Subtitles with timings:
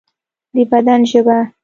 [0.53, 1.37] د بدن ژبه